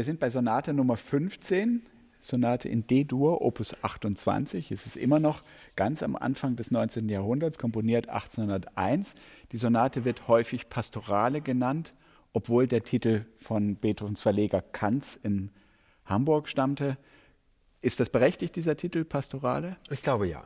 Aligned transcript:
Wir 0.00 0.06
sind 0.06 0.18
bei 0.18 0.30
Sonate 0.30 0.72
Nummer 0.72 0.96
15, 0.96 1.82
Sonate 2.22 2.70
in 2.70 2.86
D-Dur, 2.86 3.42
Opus 3.42 3.76
28. 3.82 4.72
Es 4.72 4.86
ist 4.86 4.96
immer 4.96 5.20
noch 5.20 5.42
ganz 5.76 6.02
am 6.02 6.16
Anfang 6.16 6.56
des 6.56 6.70
19. 6.70 7.10
Jahrhunderts, 7.10 7.58
komponiert 7.58 8.08
1801. 8.08 9.14
Die 9.52 9.58
Sonate 9.58 10.06
wird 10.06 10.26
häufig 10.26 10.70
Pastorale 10.70 11.42
genannt, 11.42 11.92
obwohl 12.32 12.66
der 12.66 12.82
Titel 12.82 13.26
von 13.42 13.76
Beethovens 13.76 14.22
Verleger 14.22 14.62
Kanz 14.62 15.20
in 15.22 15.50
Hamburg 16.06 16.48
stammte. 16.48 16.96
Ist 17.82 18.00
das 18.00 18.08
berechtigt, 18.08 18.56
dieser 18.56 18.78
Titel 18.78 19.04
Pastorale? 19.04 19.76
Ich 19.90 20.02
glaube 20.02 20.26
ja. 20.26 20.44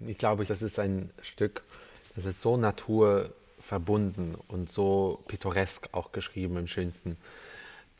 Ich 0.00 0.16
glaube, 0.16 0.46
das 0.46 0.62
ist 0.62 0.78
ein 0.78 1.10
Stück, 1.20 1.64
das 2.16 2.24
ist 2.24 2.40
so 2.40 2.56
naturverbunden 2.56 4.36
und 4.48 4.70
so 4.70 5.22
pittoresk 5.28 5.90
auch 5.92 6.12
geschrieben 6.12 6.56
im 6.56 6.66
schönsten. 6.66 7.18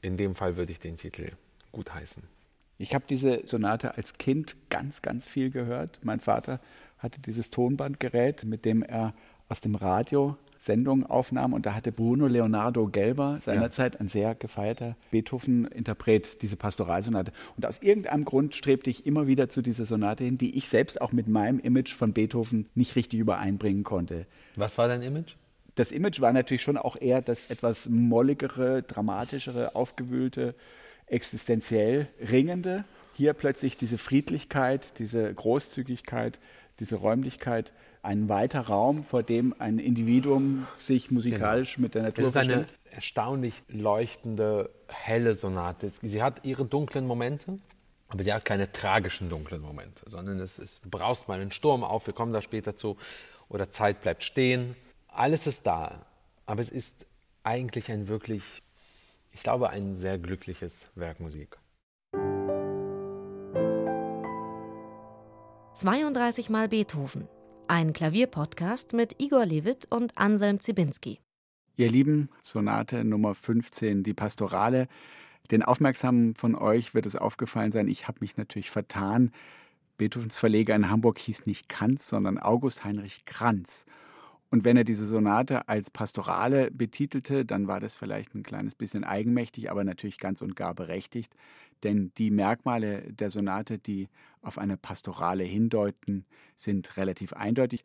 In 0.04 0.18
dem 0.18 0.34
Fall 0.34 0.56
würde 0.56 0.70
ich 0.70 0.80
den 0.80 0.96
Titel 0.96 1.32
gutheißen. 1.72 2.22
Ich 2.76 2.94
habe 2.94 3.04
diese 3.08 3.46
Sonate 3.46 3.96
als 3.96 4.18
Kind 4.18 4.54
ganz, 4.68 5.00
ganz 5.00 5.26
viel 5.26 5.50
gehört. 5.50 5.98
Mein 6.02 6.20
Vater 6.20 6.60
hatte 6.98 7.20
dieses 7.20 7.50
Tonbandgerät, 7.50 8.44
mit 8.44 8.64
dem 8.66 8.82
er 8.82 9.14
aus 9.48 9.62
dem 9.62 9.74
Radio 9.74 10.36
Sendungen 10.58 11.06
aufnahm 11.06 11.52
und 11.52 11.66
da 11.66 11.74
hatte 11.74 11.92
Bruno 11.92 12.26
Leonardo 12.26 12.86
Gelber 12.86 13.38
seinerzeit 13.40 13.94
ja. 13.94 14.00
ein 14.00 14.08
sehr 14.08 14.34
gefeierter 14.34 14.96
Beethoven-Interpret 15.10 16.42
diese 16.42 16.56
Pastoralsonate. 16.56 17.32
Und 17.56 17.66
aus 17.66 17.80
irgendeinem 17.80 18.24
Grund 18.24 18.54
strebte 18.54 18.90
ich 18.90 19.06
immer 19.06 19.26
wieder 19.26 19.48
zu 19.48 19.62
dieser 19.62 19.86
Sonate 19.86 20.24
hin, 20.24 20.38
die 20.38 20.56
ich 20.56 20.68
selbst 20.68 21.00
auch 21.00 21.12
mit 21.12 21.28
meinem 21.28 21.60
Image 21.60 21.94
von 21.94 22.12
Beethoven 22.12 22.68
nicht 22.74 22.96
richtig 22.96 23.20
übereinbringen 23.20 23.84
konnte. 23.84 24.26
Was 24.56 24.76
war 24.78 24.88
dein 24.88 25.02
Image? 25.02 25.34
Das 25.74 25.90
Image 25.90 26.20
war 26.20 26.32
natürlich 26.32 26.62
schon 26.62 26.76
auch 26.76 26.96
eher 27.00 27.20
das 27.20 27.50
etwas 27.50 27.88
molligere, 27.88 28.82
dramatischere, 28.82 29.74
aufgewühlte, 29.74 30.54
existenziell 31.06 32.08
ringende. 32.30 32.84
Hier 33.14 33.32
plötzlich 33.32 33.76
diese 33.76 33.98
Friedlichkeit, 33.98 34.98
diese 34.98 35.32
Großzügigkeit, 35.32 36.38
diese 36.80 36.96
Räumlichkeit, 36.96 37.72
ein 38.02 38.28
weiter 38.28 38.60
Raum, 38.60 39.02
vor 39.02 39.22
dem 39.22 39.54
ein 39.58 39.78
Individuum 39.78 40.66
sich 40.76 41.10
musikalisch 41.10 41.76
genau. 41.76 41.84
mit 41.84 41.94
der 41.94 42.02
Natur 42.02 42.32
versteht. 42.32 42.56
Das 42.56 42.62
ist 42.64 42.72
eine 42.84 42.94
erstaunlich 42.94 43.62
leuchtende, 43.68 44.70
helle 44.88 45.34
Sonate. 45.34 45.90
Sie 46.02 46.22
hat 46.22 46.44
ihre 46.44 46.64
dunklen 46.64 47.06
Momente, 47.06 47.58
aber 48.08 48.22
sie 48.22 48.32
hat 48.32 48.44
keine 48.44 48.70
tragischen 48.70 49.30
dunklen 49.30 49.62
Momente, 49.62 50.02
sondern 50.06 50.38
es, 50.40 50.58
es 50.58 50.80
braust 50.84 51.28
mal 51.28 51.40
einen 51.40 51.50
Sturm 51.50 51.82
auf, 51.82 52.06
wir 52.06 52.14
kommen 52.14 52.32
da 52.32 52.42
später 52.42 52.76
zu, 52.76 52.96
oder 53.48 53.70
Zeit 53.70 54.02
bleibt 54.02 54.22
stehen. 54.22 54.76
Alles 55.16 55.46
ist 55.46 55.64
da, 55.64 56.04
aber 56.44 56.60
es 56.60 56.70
ist 56.70 57.06
eigentlich 57.44 57.88
ein 57.92 58.08
wirklich, 58.08 58.42
ich 59.30 59.44
glaube, 59.44 59.70
ein 59.70 59.94
sehr 59.94 60.18
glückliches 60.18 60.88
Werk 60.96 61.20
Musik. 61.20 61.56
32 65.74 66.50
Mal 66.50 66.68
Beethoven. 66.68 67.28
Ein 67.68 67.92
Klavierpodcast 67.92 68.92
mit 68.92 69.22
Igor 69.22 69.46
Levit 69.46 69.86
und 69.88 70.18
Anselm 70.18 70.58
Zibinski. 70.58 71.20
Ihr 71.76 71.92
Lieben, 71.92 72.28
Sonate 72.42 73.04
Nummer 73.04 73.36
15, 73.36 74.02
die 74.02 74.14
Pastorale. 74.14 74.88
Den 75.52 75.62
Aufmerksamen 75.62 76.34
von 76.34 76.56
euch 76.56 76.92
wird 76.92 77.06
es 77.06 77.14
aufgefallen 77.14 77.70
sein, 77.70 77.86
ich 77.86 78.08
habe 78.08 78.18
mich 78.20 78.36
natürlich 78.36 78.72
vertan. 78.72 79.30
Beethovens 79.96 80.36
Verleger 80.36 80.74
in 80.74 80.90
Hamburg 80.90 81.20
hieß 81.20 81.46
nicht 81.46 81.68
Kanz, 81.68 82.08
sondern 82.08 82.40
August 82.40 82.84
Heinrich 82.84 83.24
Kranz. 83.26 83.86
Und 84.50 84.64
wenn 84.64 84.76
er 84.76 84.84
diese 84.84 85.06
Sonate 85.06 85.68
als 85.68 85.90
Pastorale 85.90 86.70
betitelte, 86.70 87.44
dann 87.44 87.66
war 87.66 87.80
das 87.80 87.96
vielleicht 87.96 88.34
ein 88.34 88.42
kleines 88.42 88.74
bisschen 88.74 89.02
eigenmächtig, 89.02 89.70
aber 89.70 89.84
natürlich 89.84 90.18
ganz 90.18 90.42
und 90.42 90.54
gar 90.54 90.74
berechtigt. 90.74 91.34
Denn 91.82 92.12
die 92.18 92.30
Merkmale 92.30 93.12
der 93.12 93.30
Sonate, 93.30 93.78
die 93.78 94.08
auf 94.42 94.58
eine 94.58 94.76
Pastorale 94.76 95.44
hindeuten, 95.44 96.24
sind 96.56 96.96
relativ 96.96 97.32
eindeutig. 97.32 97.84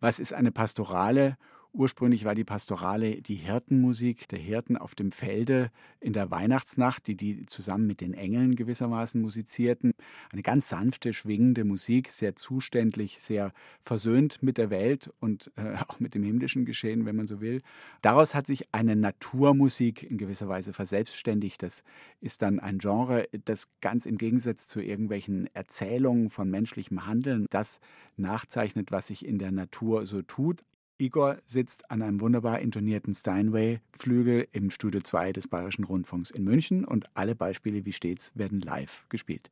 Was 0.00 0.18
ist 0.18 0.32
eine 0.32 0.52
Pastorale? 0.52 1.36
Ursprünglich 1.72 2.24
war 2.24 2.34
die 2.34 2.42
Pastorale 2.42 3.22
die 3.22 3.36
Hirtenmusik 3.36 4.26
der 4.28 4.40
Hirten 4.40 4.76
auf 4.76 4.96
dem 4.96 5.12
Felde 5.12 5.70
in 6.00 6.12
der 6.12 6.28
Weihnachtsnacht, 6.28 7.06
die 7.06 7.14
die 7.14 7.46
zusammen 7.46 7.86
mit 7.86 8.00
den 8.00 8.12
Engeln 8.12 8.56
gewissermaßen 8.56 9.22
musizierten. 9.22 9.92
Eine 10.32 10.42
ganz 10.42 10.68
sanfte, 10.68 11.12
schwingende 11.12 11.62
Musik, 11.62 12.08
sehr 12.08 12.34
zuständlich, 12.34 13.20
sehr 13.20 13.52
versöhnt 13.80 14.42
mit 14.42 14.58
der 14.58 14.70
Welt 14.70 15.12
und 15.20 15.52
äh, 15.54 15.76
auch 15.88 16.00
mit 16.00 16.16
dem 16.16 16.24
himmlischen 16.24 16.64
Geschehen, 16.64 17.06
wenn 17.06 17.14
man 17.14 17.28
so 17.28 17.40
will. 17.40 17.62
Daraus 18.02 18.34
hat 18.34 18.48
sich 18.48 18.66
eine 18.74 18.96
Naturmusik 18.96 20.02
in 20.02 20.18
gewisser 20.18 20.48
Weise 20.48 20.72
verselbstständigt. 20.72 21.62
Das 21.62 21.84
ist 22.20 22.42
dann 22.42 22.58
ein 22.58 22.78
Genre, 22.78 23.28
das 23.44 23.68
ganz 23.80 24.06
im 24.06 24.18
Gegensatz 24.18 24.66
zu 24.66 24.80
irgendwelchen 24.80 25.48
Erzählungen 25.54 26.30
von 26.30 26.50
menschlichem 26.50 27.06
Handeln 27.06 27.46
das 27.48 27.78
nachzeichnet, 28.16 28.90
was 28.90 29.06
sich 29.06 29.24
in 29.24 29.38
der 29.38 29.52
Natur 29.52 30.04
so 30.06 30.22
tut, 30.22 30.64
Igor 31.00 31.38
sitzt 31.46 31.90
an 31.90 32.02
einem 32.02 32.20
wunderbar 32.20 32.58
intonierten 32.58 33.14
Steinway-Flügel 33.14 34.46
im 34.52 34.70
Studio 34.70 35.00
2 35.00 35.32
des 35.32 35.48
Bayerischen 35.48 35.84
Rundfunks 35.84 36.30
in 36.30 36.44
München 36.44 36.84
und 36.84 37.06
alle 37.14 37.34
Beispiele 37.34 37.86
wie 37.86 37.92
stets 37.92 38.32
werden 38.36 38.60
live 38.60 39.06
gespielt. 39.08 39.50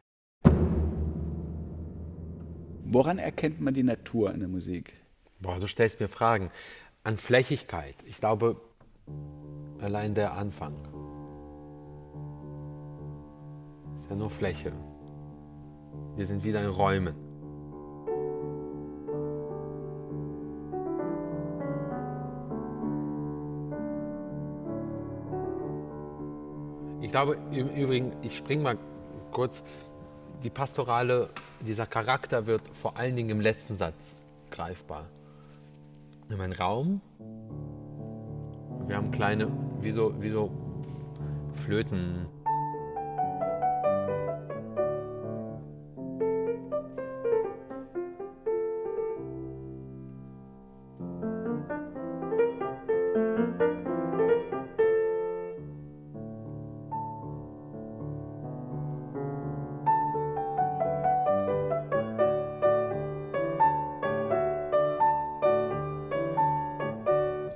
Woran 2.84 3.18
erkennt 3.18 3.60
man 3.60 3.72
die 3.72 3.82
Natur 3.82 4.32
in 4.32 4.40
der 4.40 4.48
Musik? 4.48 4.92
Boah, 5.40 5.58
du 5.58 5.66
stellst 5.66 6.00
mir 6.00 6.08
Fragen. 6.08 6.50
An 7.02 7.16
Flächigkeit. 7.16 7.96
Ich 8.04 8.18
glaube, 8.18 8.60
allein 9.80 10.14
der 10.14 10.32
Anfang. 10.34 10.74
Ist 13.98 14.10
ja 14.10 14.16
nur 14.16 14.30
Fläche. 14.30 14.72
Wir 16.16 16.26
sind 16.26 16.44
wieder 16.44 16.62
in 16.62 16.70
Räumen. 16.70 17.27
Ich 27.00 27.12
glaube 27.12 27.38
im 27.52 27.68
Übrigen, 27.68 28.12
ich 28.22 28.36
springe 28.36 28.62
mal 28.62 28.78
kurz, 29.30 29.62
die 30.42 30.50
pastorale, 30.50 31.30
dieser 31.60 31.86
Charakter 31.86 32.46
wird 32.46 32.62
vor 32.74 32.96
allen 32.96 33.14
Dingen 33.14 33.30
im 33.30 33.40
letzten 33.40 33.76
Satz 33.76 34.16
greifbar. 34.50 35.06
Wir 36.28 36.38
haben 36.38 36.52
Raum, 36.52 37.00
wir 38.86 38.96
haben 38.96 39.10
kleine, 39.10 39.48
wie 39.80 39.90
so, 39.90 40.14
wie 40.20 40.30
so 40.30 40.50
Flöten, 41.64 42.26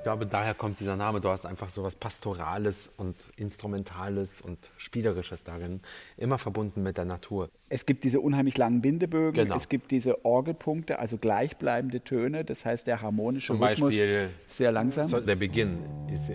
glaube, 0.03 0.27
daher 0.27 0.55
kommt 0.55 0.81
dieser 0.81 0.97
Name. 0.97 1.21
Du 1.21 1.29
hast 1.29 1.47
einfach 1.47 1.69
so 1.69 1.83
was 1.83 1.95
Pastorales 1.95 2.91
und 2.97 3.17
Instrumentales 3.37 4.41
und 4.41 4.59
Spielerisches 4.77 5.45
darin, 5.45 5.81
immer 6.17 6.39
verbunden 6.39 6.83
mit 6.83 6.97
der 6.97 7.05
Natur. 7.05 7.51
Es 7.69 7.87
gibt 7.87 8.05
diese 8.05 8.21
unheimlich 8.21 8.59
langen 8.59 8.83
Bindebögen, 8.83 9.45
genau. 9.45 9.57
es 9.57 9.69
gibt 9.69 9.91
diese 9.91 10.25
Orgelpunkte, 10.25 10.99
also 10.99 11.19
gleichbleibende 11.19 12.03
Töne, 12.03 12.45
das 12.45 12.65
heißt 12.65 12.87
der 12.87 13.01
harmonische 13.01 13.49
Zum 13.49 13.63
Rhythmus 13.63 13.91
Beispiel, 13.91 14.31
sehr 14.47 14.73
langsam. 14.73 15.09
Der 15.25 15.37
Beginn 15.37 15.79
ist, 16.13 16.31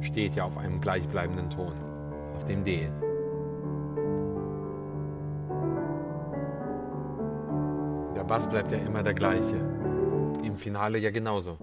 steht 0.00 0.36
ja 0.36 0.44
auf 0.44 0.56
einem 0.56 0.80
gleichbleibenden 0.80 1.50
Ton, 1.50 1.72
auf 2.36 2.44
dem 2.46 2.64
D. 2.64 2.88
Der 8.14 8.24
Bass 8.24 8.48
bleibt 8.48 8.72
ja 8.72 8.78
immer 8.78 9.02
der 9.02 9.14
gleiche. 9.14 9.56
Im 10.42 10.56
Finale 10.56 10.98
ja 10.98 11.10
genauso. 11.10 11.58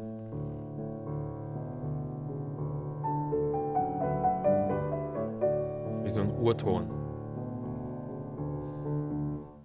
Urton. 6.46 6.88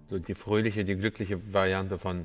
So 0.09 0.19
die 0.19 0.35
fröhliche, 0.35 0.83
die 0.83 0.97
glückliche 0.97 1.53
Variante 1.53 1.99
von. 1.99 2.25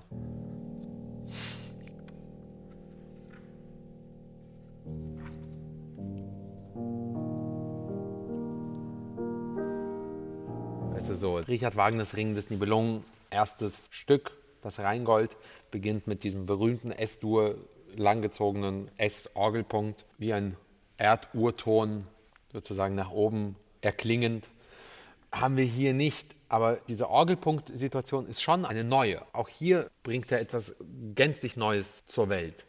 Weißt 10.93 11.09
du 11.09 11.15
so, 11.15 11.35
Richard 11.35 11.75
Wagners 11.75 12.15
Ring 12.15 12.33
des 12.33 12.49
Nibelungen, 12.49 13.03
erstes 13.29 13.89
Stück, 13.91 14.31
das 14.61 14.79
Rheingold, 14.79 15.35
beginnt 15.69 16.07
mit 16.07 16.23
diesem 16.23 16.45
berühmten 16.45 16.93
S-Dur, 16.93 17.57
langgezogenen 17.93 18.89
S-Orgelpunkt, 18.95 20.05
wie 20.17 20.31
ein 20.31 20.55
Erdurton 20.97 22.07
sozusagen 22.53 22.95
nach 22.95 23.11
oben 23.11 23.57
erklingend. 23.85 24.47
Haben 25.31 25.57
wir 25.57 25.65
hier 25.65 25.93
nicht. 25.93 26.35
Aber 26.47 26.77
diese 26.87 27.09
Orgelpunkt-Situation 27.09 28.27
ist 28.27 28.41
schon 28.41 28.65
eine 28.65 28.83
neue. 28.83 29.21
Auch 29.33 29.49
hier 29.49 29.89
bringt 30.03 30.31
er 30.31 30.39
etwas 30.39 30.75
gänzlich 31.15 31.57
Neues 31.57 32.05
zur 32.05 32.29
Welt. 32.29 32.65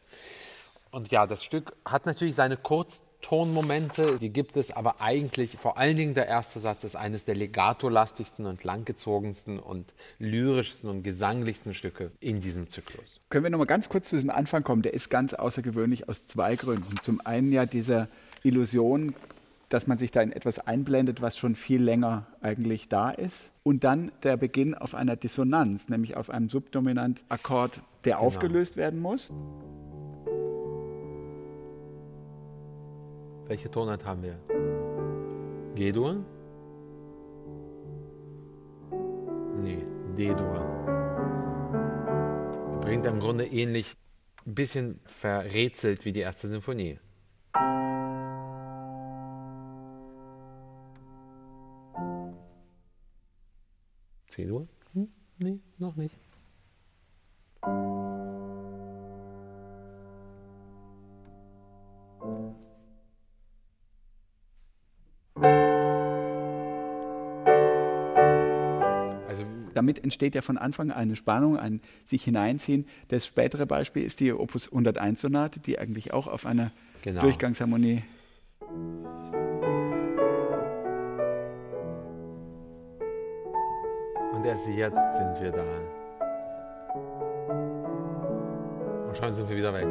Und 0.91 1.11
ja, 1.11 1.27
das 1.27 1.45
Stück 1.45 1.75
hat 1.85 2.07
natürlich 2.07 2.35
seine 2.35 2.57
Kurztonmomente, 2.57 4.17
die 4.17 4.31
gibt 4.31 4.57
es, 4.57 4.71
aber 4.71 5.03
eigentlich 5.03 5.59
vor 5.59 5.77
allen 5.77 5.99
Dingen 5.99 6.15
der 6.15 6.27
erste 6.27 6.59
Satz 6.59 6.85
ist 6.85 6.97
eines 6.97 7.27
der 7.27 7.35
legato-lastigsten 7.35 8.47
und 8.47 8.65
langgezogensten 8.65 9.59
und 9.59 9.93
lyrischsten 10.19 10.89
und 10.89 11.03
gesanglichsten 11.03 11.75
Stücke 11.75 12.13
in 12.21 12.41
diesem 12.41 12.71
Zyklus. 12.71 13.21
Können 13.29 13.45
wir 13.45 13.51
noch 13.51 13.59
mal 13.59 13.67
ganz 13.67 13.91
kurz 13.91 14.09
zu 14.09 14.17
diesem 14.17 14.31
Anfang 14.31 14.65
kommen? 14.65 14.81
Der 14.81 14.95
ist 14.95 15.11
ganz 15.11 15.35
außergewöhnlich 15.35 16.09
aus 16.09 16.27
zwei 16.27 16.57
Gründen. 16.57 16.99
Zum 17.01 17.21
einen 17.27 17.53
ja 17.53 17.67
diese 17.67 18.09
Illusion, 18.43 19.15
dass 19.69 19.87
man 19.87 19.99
sich 19.99 20.11
da 20.11 20.21
in 20.23 20.33
etwas 20.33 20.59
einblendet, 20.59 21.21
was 21.23 21.37
schon 21.37 21.55
viel 21.55 21.83
länger 21.83 22.27
eigentlich 22.41 22.89
da 22.89 23.11
ist. 23.11 23.51
Und 23.63 23.85
dann 23.85 24.13
der 24.23 24.37
Beginn 24.37 24.75
auf 24.75 24.95
einer 24.95 25.17
Dissonanz, 25.17 25.89
nämlich 25.89 26.17
auf 26.17 26.31
einem 26.31 26.49
Subdominant-Akkord, 26.49 27.81
der 28.05 28.15
genau. 28.15 28.27
aufgelöst 28.27 28.77
werden 28.77 29.01
muss. 29.01 29.33
Welche 33.49 33.71
Tonart 33.71 34.05
haben 34.05 34.23
wir? 34.23 34.39
G-Dur? 35.75 36.25
Nee, 39.63 39.85
D-Dur. 40.17 40.87
Bringt 42.81 43.07
im 43.07 43.21
Grunde 43.21 43.47
ähnlich, 43.47 43.97
ein 44.47 44.55
bisschen 44.55 45.01
verrätselt 45.05 46.05
wie 46.05 46.13
die 46.13 46.21
erste 46.21 46.47
Sinfonie. 46.49 46.99
C-Dur? 54.37 54.69
Hm? 54.93 55.09
Nee, 55.39 55.61
noch 55.79 55.97
nicht. 55.97 56.15
damit 69.75 70.03
entsteht 70.03 70.35
ja 70.35 70.41
von 70.41 70.57
Anfang 70.57 70.91
an 70.91 70.97
eine 70.97 71.17
Spannung, 71.17 71.59
ein 71.59 71.81
sich 72.07 72.25
hineinziehen. 72.25 72.87
Das 73.09 73.27
spätere 73.27 73.67
Beispiel 73.67 74.05
ist 74.05 74.21
die 74.21 74.33
Opus 74.33 74.69
101 74.69 75.21
Sonate, 75.21 75.61
die 75.61 75.79
eigentlich 75.79 76.13
auch 76.15 76.27
auf 76.27 76.47
einer 76.47 76.73
genau. 77.03 77.21
Durchgangsharmonie 77.21 78.03
erst 84.47 84.69
jetzt 84.69 84.97
sind 85.17 85.41
wir 85.41 85.51
da. 85.51 85.65
Und 89.09 89.17
schon 89.17 89.35
sind 89.35 89.49
wir 89.49 89.57
wieder 89.57 89.75
weg. 89.75 89.89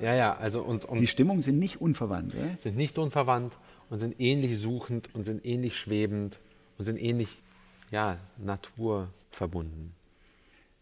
Ja, 0.00 0.14
ja, 0.14 0.36
also 0.36 0.60
und, 0.62 0.84
und 0.84 1.00
die 1.00 1.06
Stimmungen 1.06 1.40
sind 1.40 1.58
nicht 1.58 1.80
unverwandt, 1.80 2.34
oder? 2.34 2.58
Sind 2.58 2.76
nicht 2.76 2.98
unverwandt 2.98 3.56
und 3.88 3.98
sind 3.98 4.20
ähnlich 4.20 4.58
suchend 4.58 5.08
und 5.14 5.24
sind 5.24 5.46
ähnlich 5.46 5.78
schwebend 5.78 6.40
und 6.78 6.84
sind 6.84 7.00
ähnlich 7.00 7.42
ja, 7.90 8.18
naturverbunden. 8.36 9.94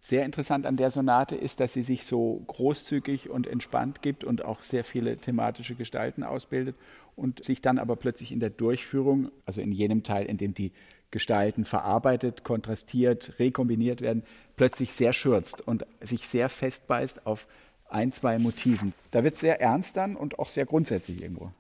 Sehr 0.05 0.25
interessant 0.25 0.67
an 0.67 0.77
der 0.77 0.91
Sonate 0.91 1.37
ist, 1.37 1.61
dass 1.61 1.75
sie 1.75 1.85
sich 1.85 2.05
so 2.05 2.43
großzügig 2.49 3.31
und 3.31 3.47
entspannt 3.47 4.03
gibt 4.03 4.25
und 4.25 4.45
auch 4.45 4.61
sehr 4.61 4.83
viele 4.83 5.17
thematische 5.17 5.77
Gestalten 5.77 6.25
ausbildet 6.25 6.75
und 7.15 7.45
sich 7.45 7.61
dann 7.61 7.79
aber 7.79 7.95
plötzlich 7.95 8.33
in 8.33 8.41
der 8.41 8.51
Durchführung, 8.51 9.31
also 9.47 9.61
in 9.61 9.71
jenem 9.71 10.03
Teil, 10.03 10.27
in 10.27 10.39
dem 10.39 10.55
die 10.55 10.73
Gestalten 11.13 11.65
verarbeitet, 11.65 12.43
kontrastiert, 12.43 13.39
rekombiniert 13.39 14.01
werden, 14.01 14.25
plötzlich 14.57 14.93
sehr 14.93 15.13
schürzt 15.13 15.61
und 15.61 15.87
sich 16.01 16.27
sehr 16.27 16.49
festbeißt 16.49 17.25
auf 17.25 17.47
ein, 17.89 18.11
zwei 18.11 18.41
Motiven. 18.41 18.95
Da 19.13 19.23
wird 19.23 19.35
es 19.35 19.41
sehr 19.41 19.61
ernst 19.61 19.97
dann 19.97 20.17
und 20.17 20.41
auch 20.41 20.49
sehr 20.49 20.67
grundsätzlich 20.67 21.23
irgendwo. 21.23 21.53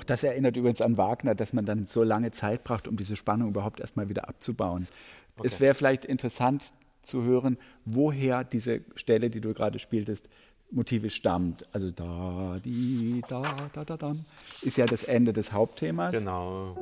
Auch 0.00 0.04
das 0.04 0.22
erinnert 0.22 0.56
übrigens 0.56 0.80
an 0.80 0.96
Wagner, 0.96 1.34
dass 1.34 1.52
man 1.52 1.66
dann 1.66 1.84
so 1.84 2.02
lange 2.02 2.30
Zeit 2.30 2.64
braucht, 2.64 2.88
um 2.88 2.96
diese 2.96 3.16
Spannung 3.16 3.50
überhaupt 3.50 3.80
erstmal 3.80 4.08
wieder 4.08 4.30
abzubauen. 4.30 4.88
Okay. 5.36 5.46
Es 5.46 5.60
wäre 5.60 5.74
vielleicht 5.74 6.06
interessant 6.06 6.72
zu 7.02 7.22
hören, 7.22 7.58
woher 7.84 8.42
diese 8.42 8.80
Stelle, 8.94 9.28
die 9.28 9.42
du 9.42 9.52
gerade 9.52 9.78
spieltest, 9.78 10.30
motivisch 10.70 11.16
stammt. 11.16 11.66
Also 11.74 11.90
da, 11.90 12.58
die, 12.64 13.20
da, 13.28 13.68
da, 13.74 13.84
da, 13.84 13.98
da, 13.98 14.16
ist 14.62 14.78
ja 14.78 14.86
das 14.86 15.04
Ende 15.04 15.34
des 15.34 15.52
Hauptthemas. 15.52 16.12
Genau. 16.12 16.74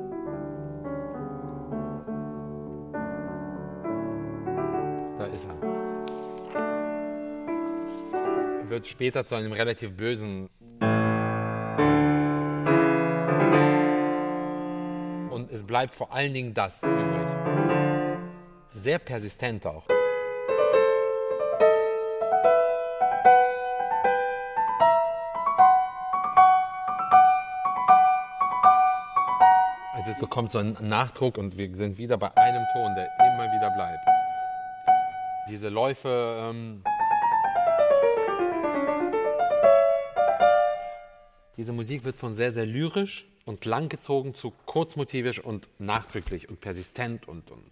Da 5.17 5.25
ist 5.25 5.45
er. 5.45 5.59
Wird 8.69 8.87
später 8.87 9.25
zu 9.25 9.35
einem 9.35 9.51
relativ 9.51 9.91
bösen 9.97 10.49
es 15.51 15.63
bleibt 15.63 15.95
vor 15.95 16.13
allen 16.13 16.33
Dingen 16.33 16.53
das 16.53 16.83
übrig. 16.83 17.27
Sehr 18.69 18.99
persistent 18.99 19.65
auch. 19.65 19.87
Also 29.93 30.11
es 30.11 30.19
bekommt 30.19 30.51
so 30.51 30.59
einen 30.59 30.77
Nachdruck 30.81 31.37
und 31.37 31.57
wir 31.57 31.75
sind 31.75 31.97
wieder 31.97 32.17
bei 32.17 32.35
einem 32.37 32.63
Ton, 32.73 32.95
der 32.95 33.09
immer 33.19 33.51
wieder 33.51 33.71
bleibt. 33.75 34.07
Diese 35.49 35.69
Läufe. 35.69 36.49
Ähm 36.49 36.83
diese 41.57 41.73
Musik 41.73 42.05
wird 42.05 42.15
von 42.15 42.33
sehr, 42.33 42.53
sehr 42.53 42.65
lyrisch 42.65 43.28
und 43.49 43.65
langgezogen 43.65 44.35
zu 44.35 44.53
kurzmotivisch 44.67 45.39
und 45.39 45.67
nachdrücklich 45.79 46.49
und 46.49 46.61
persistent 46.61 47.27
und, 47.27 47.49
und 47.49 47.71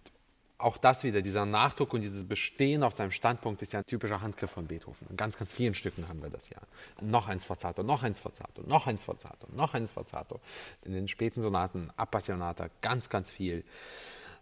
auch 0.58 0.76
das 0.76 1.04
wieder, 1.04 1.22
dieser 1.22 1.46
Nachdruck 1.46 1.94
und 1.94 2.00
dieses 2.00 2.26
Bestehen 2.26 2.82
auf 2.82 2.96
seinem 2.96 3.12
Standpunkt 3.12 3.62
ist 3.62 3.72
ja 3.74 3.78
ein 3.78 3.86
typischer 3.86 4.20
Handgriff 4.20 4.50
von 4.50 4.66
Beethoven. 4.66 5.06
In 5.08 5.16
ganz, 5.16 5.38
ganz 5.38 5.52
vielen 5.52 5.74
Stücken 5.74 6.08
haben 6.08 6.20
wir 6.20 6.30
das 6.30 6.50
ja. 6.50 6.58
Noch 7.00 7.28
ein 7.28 7.38
Sforzato, 7.38 7.84
noch 7.84 8.02
ein 8.02 8.16
Sforzato, 8.16 8.62
noch 8.62 8.88
ein 8.88 8.98
Sforzato, 8.98 9.46
noch 9.54 9.72
ein 9.72 9.86
Sforzato. 9.86 10.40
In 10.82 10.94
den 10.94 11.06
späten 11.06 11.42
Sonaten, 11.42 11.90
Appassionata, 11.96 12.70
ganz, 12.80 13.08
ganz 13.08 13.30
viel. 13.30 13.62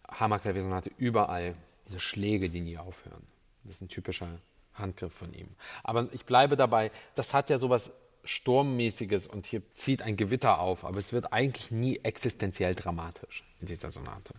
Hammerklaviersonate, 0.09 0.90
überall 0.97 1.55
diese 1.87 2.00
Schläge, 2.00 2.49
die 2.49 2.62
nie 2.62 2.78
aufhören. 2.78 3.26
Das 3.64 3.75
ist 3.75 3.83
ein 3.83 3.88
typischer 3.88 4.38
Handgriff 4.73 5.12
von 5.12 5.35
ihm. 5.35 5.49
Aber 5.83 6.09
ich 6.12 6.25
bleibe 6.25 6.57
dabei, 6.57 6.93
das 7.14 7.35
hat 7.35 7.50
ja 7.50 7.59
sowas 7.59 7.93
Sturmmäßiges 8.26 9.26
und 9.26 9.47
hier 9.47 9.62
zieht 9.75 10.02
ein 10.02 10.16
Gewitter 10.16 10.61
auf, 10.61 10.85
aber 10.85 10.99
es 10.99 11.12
wird 11.12 11.33
eigentlich 11.33 11.71
nie 11.71 12.00
existenziell 12.02 12.75
dramatisch 12.75 13.45
in 13.61 13.66
dieser 13.66 13.90
Sonate. 13.90 14.35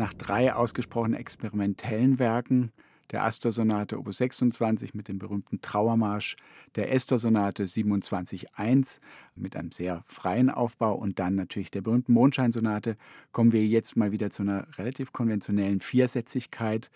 nach 0.00 0.14
drei 0.14 0.54
ausgesprochen 0.54 1.12
experimentellen 1.12 2.18
Werken, 2.18 2.72
der 3.10 3.22
Astor-Sonate 3.22 3.98
Opus 3.98 4.16
26 4.16 4.94
mit 4.94 5.08
dem 5.08 5.18
berühmten 5.18 5.60
Trauermarsch, 5.60 6.36
der 6.74 6.90
Estor-Sonate 6.92 7.64
27.1 7.64 9.00
mit 9.34 9.56
einem 9.56 9.72
sehr 9.72 10.02
freien 10.06 10.48
Aufbau 10.48 10.94
und 10.94 11.18
dann 11.18 11.34
natürlich 11.34 11.70
der 11.70 11.82
berühmten 11.82 12.14
Mondscheinsonate, 12.14 12.96
kommen 13.30 13.52
wir 13.52 13.66
jetzt 13.66 13.96
mal 13.96 14.10
wieder 14.10 14.30
zu 14.30 14.42
einer 14.42 14.66
relativ 14.78 15.12
konventionellen 15.12 15.80
Viersätzigkeit. 15.80 16.90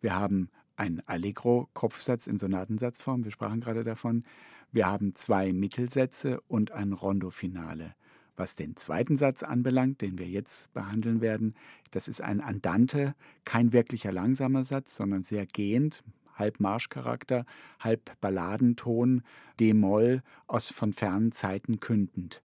Wir 0.00 0.14
haben 0.14 0.48
einen 0.76 1.02
Allegro-Kopfsatz 1.06 2.26
in 2.26 2.38
Sonatensatzform, 2.38 3.24
wir 3.24 3.32
sprachen 3.32 3.60
gerade 3.60 3.84
davon. 3.84 4.24
Wir 4.72 4.86
haben 4.86 5.14
zwei 5.14 5.52
Mittelsätze 5.52 6.40
und 6.48 6.72
ein 6.72 6.92
Rondo-Finale. 6.92 7.94
Was 8.36 8.54
den 8.54 8.76
zweiten 8.76 9.16
Satz 9.16 9.42
anbelangt, 9.42 10.02
den 10.02 10.18
wir 10.18 10.28
jetzt 10.28 10.72
behandeln 10.74 11.20
werden, 11.22 11.54
das 11.90 12.06
ist 12.06 12.20
ein 12.20 12.42
Andante, 12.42 13.14
kein 13.44 13.72
wirklicher 13.72 14.12
langsamer 14.12 14.64
Satz, 14.64 14.94
sondern 14.94 15.22
sehr 15.22 15.46
gehend, 15.46 16.04
halb 16.34 16.60
Marschcharakter, 16.60 17.46
halb 17.80 18.20
Balladenton, 18.20 19.22
D-Moll, 19.58 20.22
aus 20.46 20.70
von 20.70 20.92
fernen 20.92 21.32
Zeiten 21.32 21.80
kündend. 21.80 22.42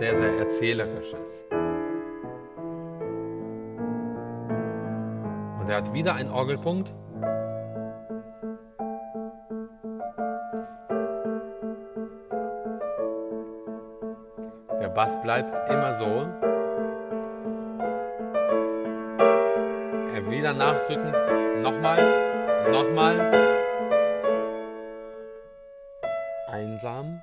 Erzählerisches. 0.00 1.44
Und 5.58 5.68
er 5.68 5.76
hat 5.76 5.92
wieder 5.92 6.14
einen 6.14 6.30
Orgelpunkt. 6.30 6.90
Der 14.80 14.88
Bass 14.88 15.20
bleibt 15.20 15.70
immer 15.70 15.94
so. 15.94 16.26
Er 20.14 20.30
wieder 20.30 20.54
nachdrückend. 20.54 21.14
Nochmal, 21.62 22.70
nochmal. 22.72 23.60
Einsam. 26.48 27.22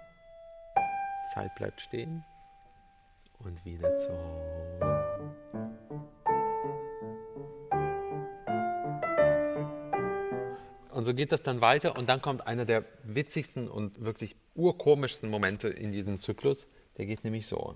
Zeit 1.34 1.56
bleibt 1.56 1.82
stehen 1.82 2.24
und 3.48 3.64
wieder 3.66 3.96
zurück. 3.98 4.18
Und 10.92 11.06
so 11.06 11.14
geht 11.14 11.32
das 11.32 11.44
dann 11.44 11.62
weiter 11.62 11.96
und 11.96 12.10
dann 12.10 12.22
kommt 12.22 12.48
einer 12.48 12.66
der 12.66 12.84
witzigsten 13.04 13.68
und 13.68 14.04
wirklich 14.04 14.36
urkomischsten 14.56 15.30
Momente 15.30 15.68
in 15.70 15.92
diesem 15.92 16.20
Zyklus. 16.20 16.68
Der 16.98 17.06
geht 17.06 17.24
nämlich 17.24 17.46
so. 17.46 17.76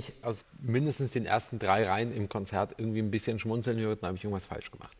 Nicht 0.00 0.24
aus 0.24 0.46
mindestens 0.60 1.10
den 1.10 1.26
ersten 1.26 1.58
drei 1.58 1.86
Reihen 1.86 2.14
im 2.14 2.28
Konzert 2.28 2.74
irgendwie 2.78 3.00
ein 3.00 3.10
bisschen 3.10 3.38
schmunzeln 3.38 3.78
hört, 3.78 4.02
dann 4.02 4.08
habe 4.08 4.16
ich 4.16 4.24
irgendwas 4.24 4.46
falsch 4.46 4.70
gemacht. 4.70 4.96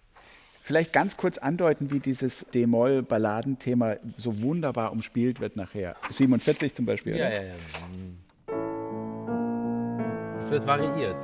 Vielleicht 0.63 0.93
ganz 0.93 1.17
kurz 1.17 1.39
andeuten, 1.39 1.91
wie 1.91 2.01
dieses 2.01 2.45
D-Moll-Balladenthema 2.53 3.97
so 4.17 4.43
wunderbar 4.43 4.93
umspielt 4.93 5.41
wird 5.41 5.57
nachher. 5.57 5.97
47 6.11 6.75
zum 6.75 6.85
Beispiel. 6.85 7.17
Ja, 7.17 7.31
ja, 7.31 7.43
ja. 7.43 7.55
Es 10.39 10.51
wird 10.51 10.67
variiert. 10.67 11.17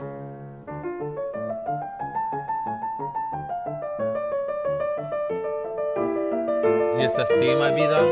Hier 6.97 7.07
ist 7.07 7.17
das 7.17 7.29
Thema 7.29 7.77
wieder. 7.77 8.07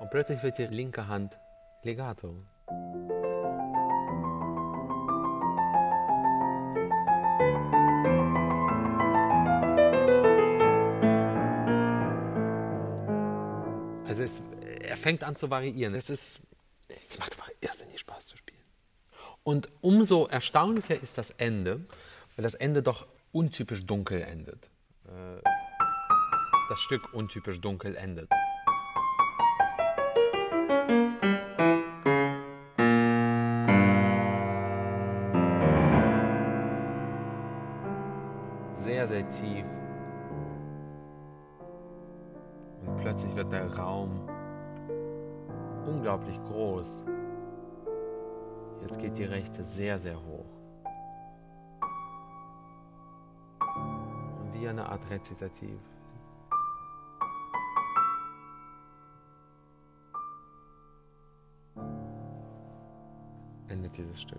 Und 0.00 0.10
plötzlich 0.10 0.42
wird 0.42 0.58
die 0.58 0.66
linke 0.66 1.08
Hand 1.08 1.38
Legato. 1.86 2.34
Also 14.08 14.22
es, 14.22 14.42
er 14.80 14.96
fängt 14.96 15.22
an 15.22 15.36
zu 15.36 15.48
variieren. 15.48 15.94
Es, 15.94 16.10
ist, 16.10 16.40
es 16.88 17.18
macht 17.20 17.32
einfach 17.34 17.50
irrsinnig 17.60 18.00
Spaß 18.00 18.26
zu 18.26 18.36
spielen. 18.36 18.58
Und 19.44 19.68
umso 19.80 20.26
erstaunlicher 20.26 21.00
ist 21.00 21.16
das 21.18 21.30
Ende, 21.30 21.86
weil 22.34 22.42
das 22.42 22.54
Ende 22.54 22.82
doch 22.82 23.06
untypisch 23.30 23.86
dunkel 23.86 24.22
endet. 24.22 24.70
Äh, 25.04 25.40
das 26.68 26.80
Stück 26.80 27.14
untypisch 27.14 27.60
dunkel 27.60 27.94
endet. 27.94 28.28
Sehr 39.06 39.28
tief. 39.28 39.64
Und 42.84 42.96
plötzlich 42.98 43.34
wird 43.34 43.52
der 43.52 43.74
Raum 43.76 44.28
unglaublich 45.86 46.38
groß. 46.44 47.04
Jetzt 48.82 48.98
geht 48.98 49.16
die 49.18 49.24
rechte 49.24 49.64
sehr, 49.64 49.98
sehr 49.98 50.16
hoch. 50.16 50.46
Und 54.40 54.52
wie 54.52 54.68
eine 54.68 54.88
Art 54.88 55.08
Rezitativ. 55.10 55.80
Endet 63.68 63.96
dieses 63.96 64.20
Stück. 64.20 64.35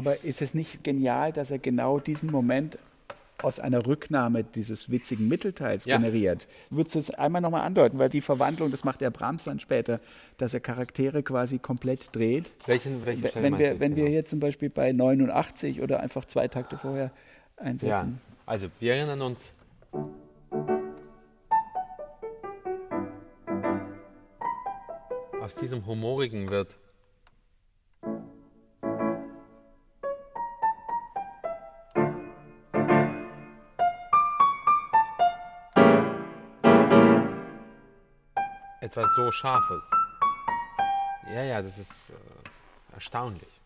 Aber 0.00 0.24
ist 0.24 0.40
es 0.40 0.54
nicht 0.54 0.82
genial, 0.82 1.30
dass 1.30 1.50
er 1.50 1.58
genau 1.58 1.98
diesen 1.98 2.30
Moment 2.30 2.78
aus 3.42 3.60
einer 3.60 3.84
Rücknahme 3.84 4.44
dieses 4.44 4.90
witzigen 4.90 5.28
Mittelteils 5.28 5.84
ja. 5.84 5.98
generiert. 5.98 6.48
Würdest 6.70 6.94
du 6.94 6.98
es 7.00 7.10
einmal 7.10 7.42
nochmal 7.42 7.66
andeuten, 7.66 7.98
weil 7.98 8.08
die 8.08 8.22
Verwandlung, 8.22 8.70
das 8.70 8.82
macht 8.82 9.02
der 9.02 9.10
Brahms 9.10 9.44
dann 9.44 9.60
später, 9.60 10.00
dass 10.38 10.54
er 10.54 10.60
Charaktere 10.60 11.22
quasi 11.22 11.58
komplett 11.58 12.16
dreht. 12.16 12.50
Welchen, 12.64 13.04
welchen 13.04 13.26
Stelle 13.28 13.44
wenn 13.44 13.58
wir, 13.58 13.78
wenn 13.78 13.94
genau? 13.94 14.06
wir 14.06 14.10
hier 14.10 14.24
zum 14.24 14.40
Beispiel 14.40 14.70
bei 14.70 14.90
89 14.90 15.82
oder 15.82 16.00
einfach 16.00 16.24
zwei 16.24 16.48
Takte 16.48 16.78
vorher 16.78 17.10
einsetzen. 17.58 17.88
Ja, 17.90 18.42
also 18.46 18.68
wir 18.78 18.94
erinnern 18.94 19.20
uns. 19.20 19.52
Aus 25.42 25.56
diesem 25.56 25.84
Humorigen 25.84 26.48
wird 26.48 26.74
etwas 38.90 39.14
so 39.14 39.30
Scharfes. 39.30 39.84
Ja, 41.32 41.44
ja, 41.44 41.62
das 41.62 41.78
ist 41.78 42.10
äh, 42.10 42.94
erstaunlich. 42.94 43.60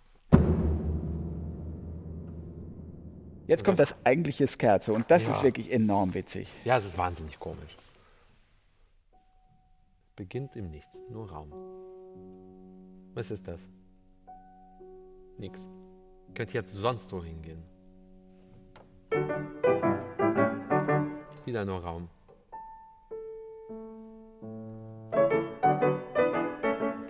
Jetzt 3.47 3.65
kommt 3.65 3.79
das 3.79 3.95
eigentliche 4.05 4.47
Scherzo 4.47 4.95
und 4.95 5.11
das 5.11 5.27
ja. 5.27 5.33
ist 5.33 5.43
wirklich 5.43 5.73
enorm 5.73 6.13
witzig. 6.13 6.49
Ja, 6.65 6.77
es 6.77 6.85
ist 6.85 6.99
wahnsinnig 6.99 7.39
komisch. 7.39 7.77
Beginnt 10.15 10.57
im 10.57 10.71
Nichts, 10.71 10.99
nur 11.11 11.31
Raum. 11.31 11.53
Was 13.15 13.31
ist 13.31 13.49
das? 13.49 13.61
Nix. 15.39 15.67
Könnt 16.35 16.53
ihr 16.53 16.61
jetzt 16.61 16.75
sonst 16.75 17.11
wohin 17.13 17.41
gehen. 17.41 17.63
Wieder 21.47 21.65
nur 21.65 21.83
Raum. 21.83 22.09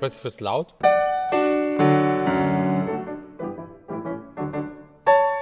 Plötzlich 0.04 0.24
wird 0.24 0.34
es 0.34 0.40
laut. 0.40 0.74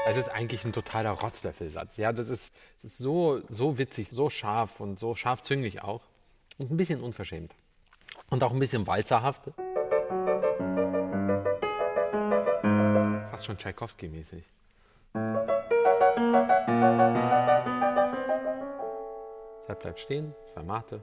Es 0.06 0.16
ist 0.16 0.28
eigentlich 0.28 0.64
ein 0.64 0.72
totaler 0.72 1.10
Rotzlöffelsatz. 1.10 1.96
Ja, 1.96 2.12
das 2.12 2.28
ist, 2.28 2.54
das 2.80 2.92
ist 2.92 2.98
so, 2.98 3.42
so 3.48 3.76
witzig, 3.78 4.10
so 4.10 4.30
scharf 4.30 4.78
und 4.78 5.00
so 5.00 5.16
scharfzüngig 5.16 5.82
auch. 5.82 6.02
Und 6.58 6.70
ein 6.70 6.76
bisschen 6.76 7.02
unverschämt. 7.02 7.56
Und 8.30 8.44
auch 8.44 8.52
ein 8.52 8.60
bisschen 8.60 8.86
walzerhaft. 8.86 9.50
Fast 13.32 13.44
schon 13.44 13.58
Tchaikovsky-mäßig. 13.58 14.44
Zeit 19.66 19.80
bleibt 19.80 19.98
stehen, 19.98 20.36
Fermate. 20.54 21.02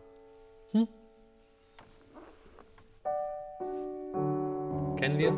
Kennen 5.09 5.19
wir? 5.19 5.31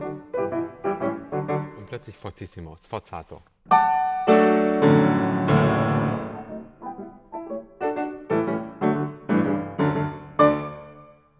Und 1.78 1.86
plötzlich 1.88 2.18
fortissimo, 2.18 2.76
sforzato. 2.76 3.42